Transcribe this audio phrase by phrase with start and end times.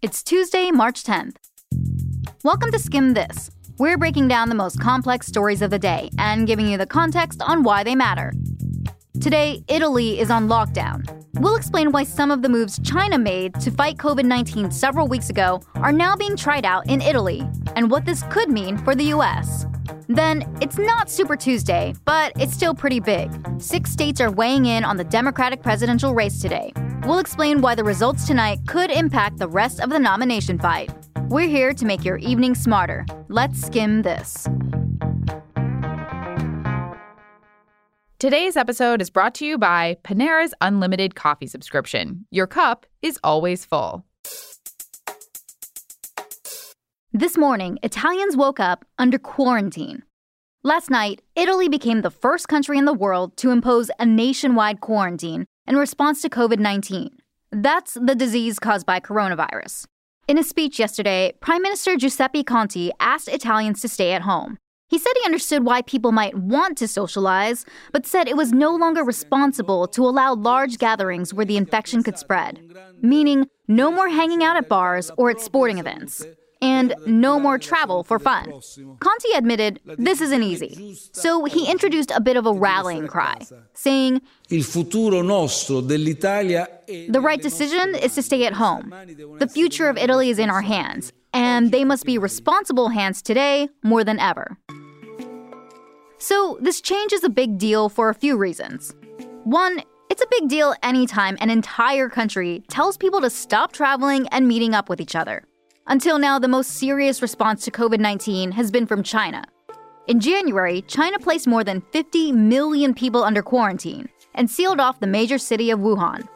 [0.00, 1.34] It's Tuesday, March 10th.
[2.44, 3.50] Welcome to Skimm This.
[3.78, 7.42] We're breaking down the most complex stories of the day and giving you the context
[7.42, 8.32] on why they matter.
[9.20, 11.04] Today, Italy is on lockdown.
[11.40, 15.30] We'll explain why some of the moves China made to fight COVID 19 several weeks
[15.30, 17.42] ago are now being tried out in Italy,
[17.74, 19.66] and what this could mean for the US.
[20.06, 23.32] Then, it's not Super Tuesday, but it's still pretty big.
[23.60, 26.72] Six states are weighing in on the Democratic presidential race today.
[27.04, 30.90] We'll explain why the results tonight could impact the rest of the nomination fight.
[31.28, 33.06] We're here to make your evening smarter.
[33.28, 34.46] Let's skim this.
[38.18, 42.26] Today's episode is brought to you by Panera's Unlimited Coffee subscription.
[42.30, 44.04] Your cup is always full.
[47.12, 50.02] This morning, Italians woke up under quarantine.
[50.64, 55.46] Last night, Italy became the first country in the world to impose a nationwide quarantine
[55.68, 57.10] in response to COVID 19.
[57.52, 59.86] That's the disease caused by coronavirus.
[60.26, 64.58] In a speech yesterday, Prime Minister Giuseppe Conte asked Italians to stay at home.
[64.88, 68.74] He said he understood why people might want to socialize, but said it was no
[68.74, 72.60] longer responsible to allow large gatherings where the infection could spread,
[73.02, 76.24] meaning no more hanging out at bars or at sporting events,
[76.60, 78.44] and no more travel for fun.
[79.00, 83.38] Conte admitted this isn't easy, so he introduced a bit of a rallying cry,
[83.74, 88.92] saying, Il futuro nostro dell'Italia The right decision is to stay at home.
[89.38, 93.68] The future of Italy is in our hands, and they must be responsible hands today
[93.82, 94.56] more than ever.
[96.20, 98.92] So, this change is a big deal for a few reasons.
[99.44, 104.48] One, it's a big deal anytime an entire country tells people to stop traveling and
[104.48, 105.44] meeting up with each other.
[105.90, 109.42] Until now, the most serious response to COVID 19 has been from China.
[110.06, 115.06] In January, China placed more than 50 million people under quarantine and sealed off the
[115.06, 116.28] major city of Wuhan.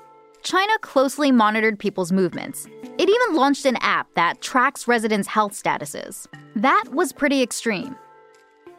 [0.43, 2.67] China closely monitored people's movements.
[2.99, 6.27] It even launched an app that tracks residents' health statuses.
[6.57, 7.95] That was pretty extreme.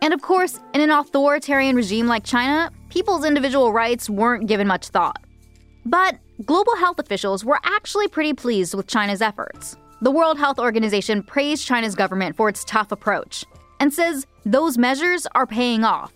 [0.02, 4.88] And of course, in an authoritarian regime like China, people's individual rights weren't given much
[4.88, 5.24] thought.
[5.86, 9.78] But global health officials were actually pretty pleased with China's efforts.
[10.04, 13.46] The World Health Organization praised China's government for its tough approach
[13.80, 16.12] and says those measures are paying off.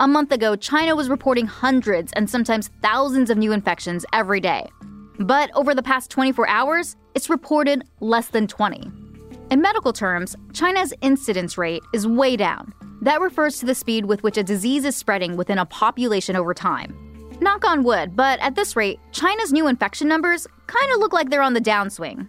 [0.00, 4.68] A month ago, China was reporting hundreds and sometimes thousands of new infections every day.
[5.20, 8.90] But over the past 24 hours, it's reported less than 20.
[9.52, 12.74] In medical terms, China's incidence rate is way down.
[13.00, 16.52] That refers to the speed with which a disease is spreading within a population over
[16.52, 16.96] time.
[17.40, 21.30] Knock on wood, but at this rate, China's new infection numbers kind of look like
[21.30, 22.26] they're on the downswing.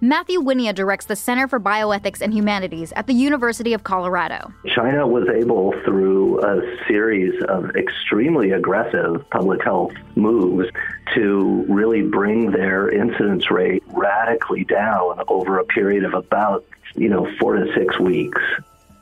[0.00, 4.52] Matthew Wynia directs the Center for Bioethics and Humanities at the University of Colorado.
[4.68, 10.70] China was able, through a series of extremely aggressive public health moves,
[11.16, 16.64] to really bring their incidence rate radically down over a period of about,
[16.94, 18.40] you know, four to six weeks.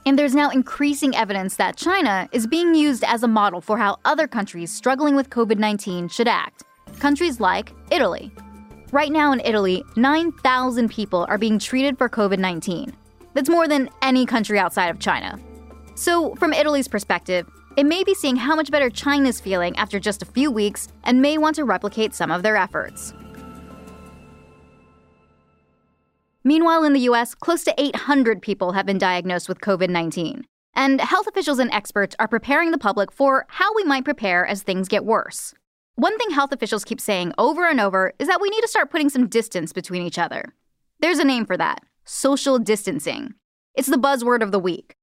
[0.07, 3.99] And there's now increasing evidence that China is being used as a model for how
[4.07, 6.65] other countries struggling with COVID 19 should act.
[7.01, 8.33] Countries like Italy.
[8.93, 12.93] Right now in Italy, 9,000 people are being treated for COVID 19.
[13.35, 15.39] That's more than any country outside of China.
[15.97, 20.23] So, from Italy's perspective, it may be seeing how much better China's feeling after just
[20.23, 23.13] a few weeks and may want to replicate some of their efforts.
[26.45, 30.47] Meanwhile, in the US, close to 800 people have been diagnosed with COVID 19.
[30.75, 34.63] And health officials and experts are preparing the public for how we might prepare as
[34.63, 35.55] things get worse.
[35.99, 38.91] One thing health officials keep saying over and over is that we need to start
[38.91, 40.53] putting some distance between each other.
[41.01, 43.33] There's a name for that social distancing.
[43.75, 44.95] It's the buzzword of the week.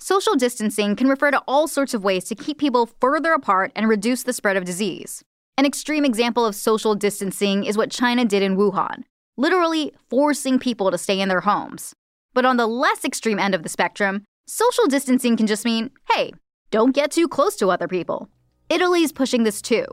[0.00, 3.88] Social distancing can refer to all sorts of ways to keep people further apart and
[3.88, 5.22] reduce the spread of disease.
[5.56, 9.04] An extreme example of social distancing is what China did in Wuhan,
[9.36, 11.94] literally forcing people to stay in their homes.
[12.34, 16.32] But on the less extreme end of the spectrum, social distancing can just mean hey,
[16.72, 18.28] don't get too close to other people.
[18.68, 19.84] Italy's pushing this too.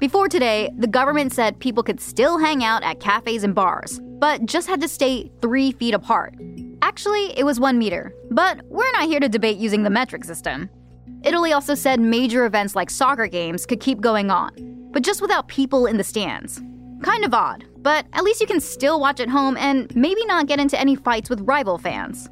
[0.00, 4.46] Before today, the government said people could still hang out at cafes and bars, but
[4.46, 6.34] just had to stay three feet apart.
[6.80, 10.70] Actually, it was one meter, but we're not here to debate using the metric system.
[11.22, 15.48] Italy also said major events like soccer games could keep going on, but just without
[15.48, 16.62] people in the stands.
[17.02, 20.46] Kind of odd, but at least you can still watch at home and maybe not
[20.46, 22.30] get into any fights with rival fans.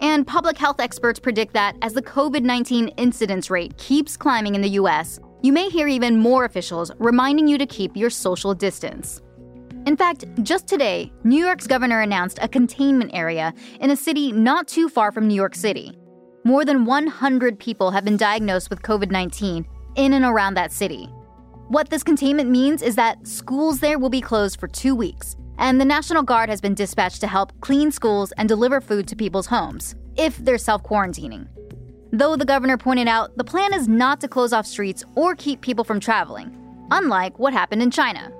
[0.00, 4.62] And public health experts predict that as the COVID 19 incidence rate keeps climbing in
[4.62, 9.20] the US, you may hear even more officials reminding you to keep your social distance.
[9.86, 14.66] In fact, just today, New York's governor announced a containment area in a city not
[14.66, 15.98] too far from New York City.
[16.44, 21.10] More than 100 people have been diagnosed with COVID 19 in and around that city.
[21.68, 25.78] What this containment means is that schools there will be closed for two weeks, and
[25.78, 29.48] the National Guard has been dispatched to help clean schools and deliver food to people's
[29.48, 31.48] homes, if they're self quarantining.
[32.14, 35.60] Though the governor pointed out the plan is not to close off streets or keep
[35.60, 36.56] people from traveling,
[36.92, 38.30] unlike what happened in China.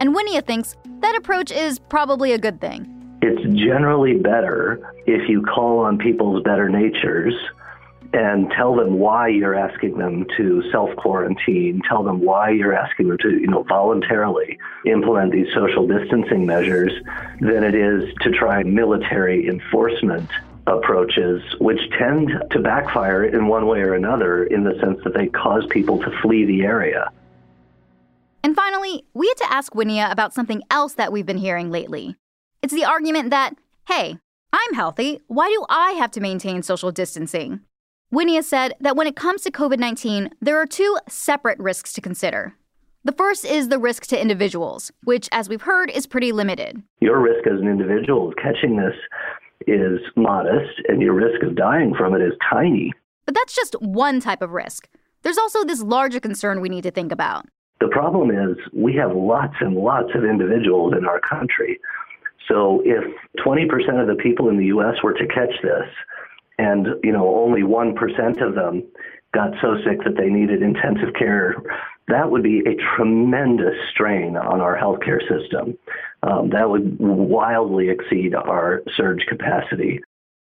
[0.00, 3.18] And Wynia thinks that approach is probably a good thing.
[3.20, 7.34] It's generally better if you call on people's better natures
[8.14, 13.08] and tell them why you're asking them to self quarantine, tell them why you're asking
[13.08, 16.92] them to, you know, voluntarily implement these social distancing measures
[17.40, 20.30] than it is to try military enforcement
[20.76, 25.26] approaches, which tend to backfire in one way or another in the sense that they
[25.26, 27.10] cause people to flee the area.
[28.44, 32.16] And finally, we had to ask Wynia about something else that we've been hearing lately.
[32.62, 33.54] It's the argument that,
[33.88, 34.18] hey,
[34.52, 37.60] I'm healthy, why do I have to maintain social distancing?
[38.12, 42.00] Wynia said that when it comes to COVID 19, there are two separate risks to
[42.00, 42.54] consider.
[43.04, 46.82] The first is the risk to individuals, which, as we've heard, is pretty limited.
[47.00, 48.94] Your risk as an individual of catching this
[49.66, 52.92] is modest, and your risk of dying from it is tiny.
[53.26, 54.88] But that's just one type of risk.
[55.22, 57.46] There's also this larger concern we need to think about.
[57.80, 61.78] The problem is we have lots and lots of individuals in our country.
[62.48, 63.04] So if
[63.44, 65.88] 20% of the people in the US were to catch this,
[66.58, 68.82] and you know only 1% of them
[69.32, 71.54] got so sick that they needed intensive care,
[72.08, 75.76] that would be a tremendous strain on our healthcare system.
[76.22, 80.00] Um, that would wildly exceed our surge capacity.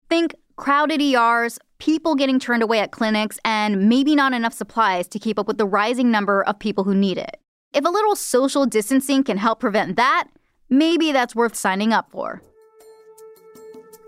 [0.09, 5.19] Think crowded ERs, people getting turned away at clinics, and maybe not enough supplies to
[5.19, 7.37] keep up with the rising number of people who need it.
[7.73, 10.29] If a little social distancing can help prevent that,
[10.69, 12.41] maybe that's worth signing up for.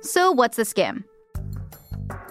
[0.02, 1.04] So, what's the skim?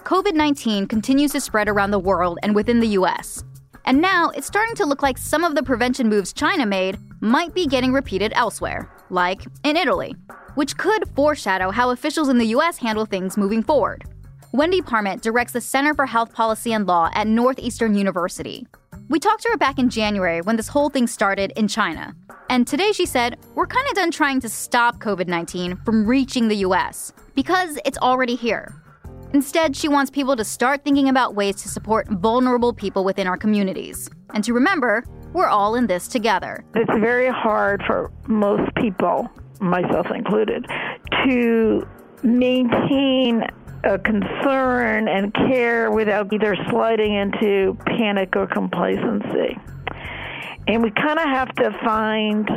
[0.03, 3.43] COVID 19 continues to spread around the world and within the US.
[3.85, 7.53] And now it's starting to look like some of the prevention moves China made might
[7.53, 10.15] be getting repeated elsewhere, like in Italy,
[10.55, 14.05] which could foreshadow how officials in the US handle things moving forward.
[14.51, 18.65] Wendy Parmet directs the Center for Health Policy and Law at Northeastern University.
[19.09, 22.15] We talked to her back in January when this whole thing started in China.
[22.49, 26.47] And today she said, We're kind of done trying to stop COVID 19 from reaching
[26.47, 28.75] the US because it's already here.
[29.33, 33.37] Instead, she wants people to start thinking about ways to support vulnerable people within our
[33.37, 34.09] communities.
[34.33, 35.03] And to remember,
[35.33, 36.63] we're all in this together.
[36.75, 39.29] It's very hard for most people,
[39.59, 40.65] myself included,
[41.25, 41.87] to
[42.23, 43.43] maintain
[43.83, 49.57] a concern and care without either sliding into panic or complacency.
[50.67, 52.47] And we kind of have to find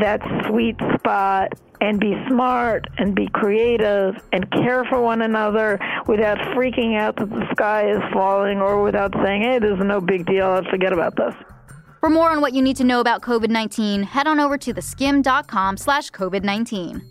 [0.00, 6.38] that sweet spot and be smart and be creative and care for one another without
[6.54, 10.26] freaking out that the sky is falling or without saying, hey, this is no big
[10.26, 11.34] deal, I'll forget about this.
[12.00, 15.76] For more on what you need to know about COVID-19, head on over to theskimm.com
[15.76, 17.02] slash COVID-19.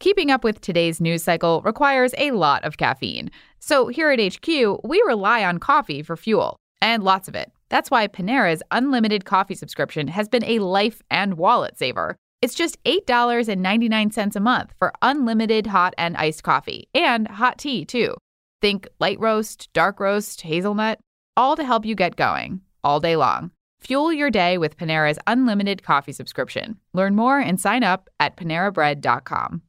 [0.00, 3.30] Keeping up with today's news cycle requires a lot of caffeine.
[3.60, 4.48] So here at HQ,
[4.82, 7.52] we rely on coffee for fuel, and lots of it.
[7.68, 12.16] That's why Panera's unlimited coffee subscription has been a life and wallet saver.
[12.42, 18.14] It's just $8.99 a month for unlimited hot and iced coffee, and hot tea, too.
[18.62, 21.00] Think light roast, dark roast, hazelnut,
[21.36, 23.50] all to help you get going all day long.
[23.80, 26.78] Fuel your day with Panera's unlimited coffee subscription.
[26.92, 29.62] Learn more and sign up at panerabread.com.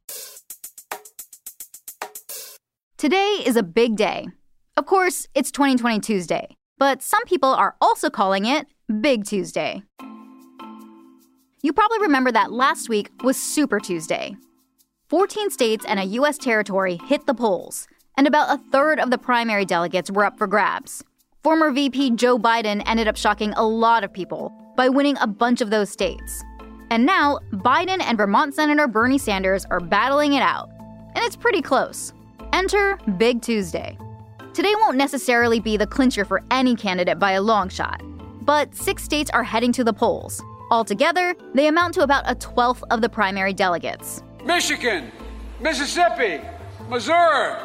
[2.97, 4.27] Today is a big day.
[4.77, 8.67] Of course, it's 2020 Tuesday, but some people are also calling it
[9.01, 9.83] Big Tuesday.
[11.63, 14.35] You probably remember that last week was Super Tuesday.
[15.09, 16.39] 14 states and a U.S.
[16.39, 17.87] territory hit the polls,
[18.17, 21.03] and about a third of the primary delegates were up for grabs.
[21.43, 25.61] Former VP Joe Biden ended up shocking a lot of people by winning a bunch
[25.61, 26.43] of those states.
[26.89, 30.69] And now, Biden and Vermont Senator Bernie Sanders are battling it out.
[31.13, 32.11] And it's pretty close.
[32.53, 33.99] Enter Big Tuesday.
[34.55, 38.01] Today won't necessarily be the clincher for any candidate by a long shot,
[38.41, 40.41] but six states are heading to the polls.
[40.71, 44.23] Altogether, they amount to about a twelfth of the primary delegates.
[44.45, 45.11] Michigan,
[45.59, 46.39] Mississippi,
[46.89, 47.61] Missouri,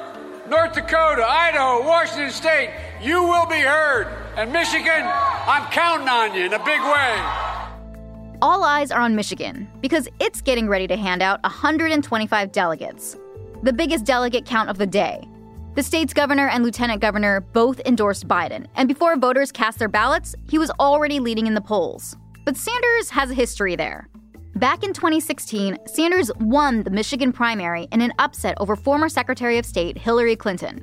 [0.48, 2.70] North Dakota, Idaho, Washington State,
[3.00, 4.08] you will be heard.
[4.36, 7.56] And Michigan, I'm counting on you in a big way.
[8.42, 13.16] All eyes are on Michigan because it's getting ready to hand out 125 delegates,
[13.62, 15.26] the biggest delegate count of the day.
[15.76, 20.34] The state's governor and lieutenant governor both endorsed Biden, and before voters cast their ballots,
[20.50, 22.16] he was already leading in the polls.
[22.46, 24.08] But Sanders has a history there.
[24.54, 29.66] Back in 2016, Sanders won the Michigan primary in an upset over former Secretary of
[29.66, 30.82] State Hillary Clinton.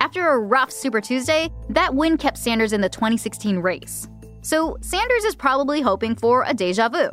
[0.00, 4.08] after a rough Super Tuesday, that win kept Sanders in the 2016 race.
[4.42, 7.10] So Sanders is probably hoping for a deja vu.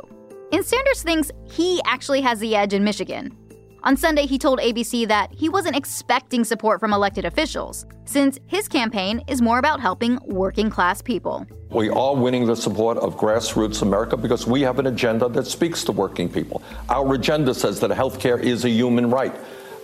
[0.52, 3.36] And Sanders thinks he actually has the edge in Michigan.
[3.84, 8.68] On Sunday, he told ABC that he wasn't expecting support from elected officials, since his
[8.68, 11.44] campaign is more about helping working class people.
[11.70, 15.82] We are winning the support of grassroots America because we have an agenda that speaks
[15.84, 16.62] to working people.
[16.90, 19.34] Our agenda says that health care is a human right.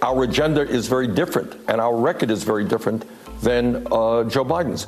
[0.00, 3.04] Our agenda is very different, and our record is very different
[3.42, 4.86] than uh, Joe Biden's.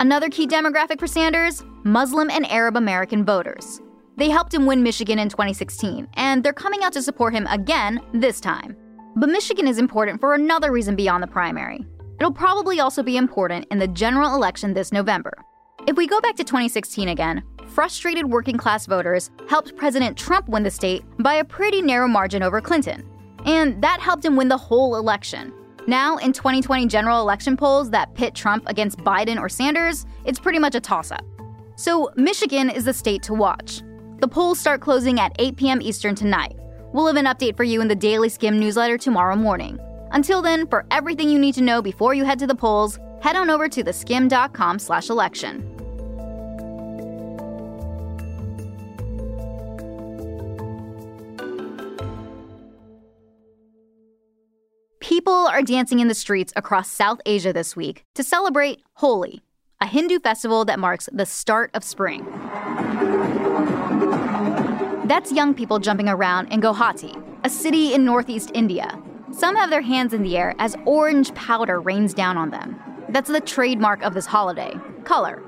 [0.00, 3.80] Another key demographic for Sanders Muslim and Arab American voters.
[4.20, 8.02] They helped him win Michigan in 2016, and they're coming out to support him again
[8.12, 8.76] this time.
[9.16, 11.86] But Michigan is important for another reason beyond the primary.
[12.18, 15.32] It'll probably also be important in the general election this November.
[15.88, 20.64] If we go back to 2016 again, frustrated working class voters helped President Trump win
[20.64, 23.08] the state by a pretty narrow margin over Clinton.
[23.46, 25.50] And that helped him win the whole election.
[25.86, 30.58] Now, in 2020 general election polls that pit Trump against Biden or Sanders, it's pretty
[30.58, 31.24] much a toss up.
[31.76, 33.80] So, Michigan is the state to watch.
[34.20, 35.80] The polls start closing at 8 p.m.
[35.80, 36.54] Eastern tonight.
[36.92, 39.78] We'll have an update for you in the Daily Skimm newsletter tomorrow morning.
[40.12, 43.34] Until then, for everything you need to know before you head to the polls, head
[43.34, 45.76] on over to theskimm.com/election.
[55.00, 59.40] People are dancing in the streets across South Asia this week to celebrate Holi,
[59.80, 62.26] a Hindu festival that marks the start of spring.
[65.10, 68.96] That's young people jumping around in Guwahati, a city in northeast India.
[69.32, 72.80] Some have their hands in the air as orange powder rains down on them.
[73.08, 75.42] That's the trademark of this holiday color.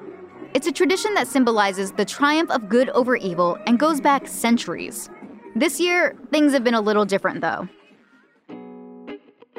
[0.52, 5.08] It's a tradition that symbolizes the triumph of good over evil and goes back centuries.
[5.54, 7.68] This year, things have been a little different though.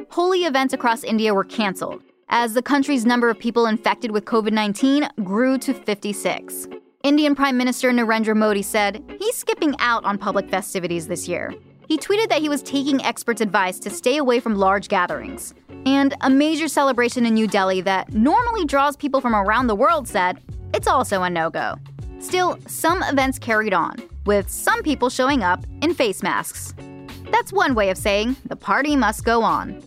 [0.09, 4.51] Holi events across India were canceled as the country's number of people infected with COVID
[4.51, 6.67] 19 grew to 56.
[7.03, 11.53] Indian Prime Minister Narendra Modi said he's skipping out on public festivities this year.
[11.89, 15.53] He tweeted that he was taking experts' advice to stay away from large gatherings.
[15.85, 20.07] And a major celebration in New Delhi that normally draws people from around the world
[20.07, 20.39] said
[20.73, 21.75] it's also a no go.
[22.19, 26.73] Still, some events carried on, with some people showing up in face masks.
[27.31, 29.83] That's one way of saying the party must go on.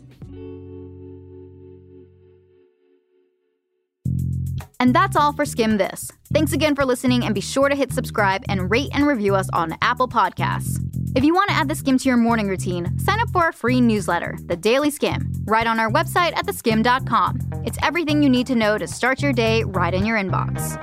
[4.78, 6.12] And that's all for Skimm This.
[6.32, 9.48] Thanks again for listening, and be sure to hit subscribe and rate and review us
[9.52, 10.80] on Apple Podcasts.
[11.16, 13.52] If you want to add the skim to your morning routine, sign up for our
[13.52, 17.62] free newsletter, The Daily Skimm, right on our website at theskimm.com.
[17.64, 20.76] It's everything you need to know to start your day right in your inbox.